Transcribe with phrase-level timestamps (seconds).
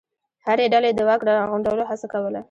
[0.45, 2.39] هرې ډلې د واک د راغونډولو هڅه کوله.